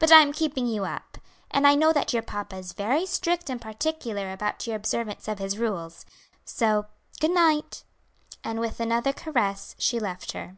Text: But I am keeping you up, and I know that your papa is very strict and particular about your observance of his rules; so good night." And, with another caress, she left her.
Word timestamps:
But 0.00 0.10
I 0.10 0.18
am 0.22 0.32
keeping 0.32 0.66
you 0.66 0.84
up, 0.84 1.18
and 1.48 1.68
I 1.68 1.76
know 1.76 1.92
that 1.92 2.12
your 2.12 2.24
papa 2.24 2.56
is 2.56 2.72
very 2.72 3.06
strict 3.06 3.48
and 3.48 3.60
particular 3.60 4.32
about 4.32 4.66
your 4.66 4.74
observance 4.74 5.28
of 5.28 5.38
his 5.38 5.56
rules; 5.56 6.04
so 6.44 6.86
good 7.20 7.30
night." 7.30 7.84
And, 8.42 8.58
with 8.58 8.80
another 8.80 9.12
caress, 9.12 9.76
she 9.78 10.00
left 10.00 10.32
her. 10.32 10.56